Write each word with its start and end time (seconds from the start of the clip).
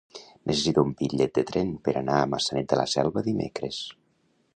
Necessito 0.51 0.83
un 0.87 0.93
bitllet 1.01 1.35
de 1.39 1.43
tren 1.49 1.69
per 1.87 1.93
anar 2.01 2.15
a 2.21 2.25
Maçanet 2.31 2.71
de 2.73 2.79
la 2.81 2.87
Selva 2.95 3.23
dimecres. 3.29 3.83